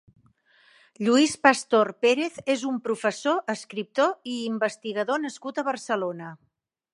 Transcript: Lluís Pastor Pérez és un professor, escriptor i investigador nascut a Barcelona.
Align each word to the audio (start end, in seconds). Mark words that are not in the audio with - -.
Lluís 1.07 1.33
Pastor 1.47 1.91
Pérez 2.05 2.39
és 2.53 2.63
un 2.69 2.79
professor, 2.87 3.37
escriptor 3.55 4.11
i 4.33 4.39
investigador 4.47 5.23
nascut 5.27 5.61
a 5.61 5.67
Barcelona. 5.71 6.33